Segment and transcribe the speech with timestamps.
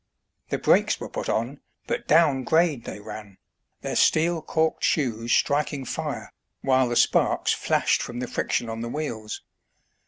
[0.49, 3.37] The brakes were put on, but down grade they ran,
[3.81, 8.89] their steel corked shoes striking fire, while the sparks flashed from the friction on the
[8.89, 9.43] wheels.